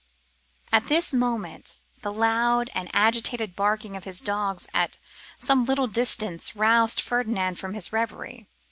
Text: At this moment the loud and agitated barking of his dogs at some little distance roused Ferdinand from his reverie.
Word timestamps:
At 0.71 0.87
this 0.87 1.13
moment 1.13 1.77
the 2.01 2.11
loud 2.11 2.71
and 2.73 2.89
agitated 2.91 3.55
barking 3.55 3.95
of 3.95 4.03
his 4.03 4.19
dogs 4.21 4.67
at 4.73 4.97
some 5.37 5.63
little 5.63 5.85
distance 5.85 6.55
roused 6.55 6.99
Ferdinand 6.99 7.59
from 7.59 7.75
his 7.75 7.93
reverie. 7.93 8.47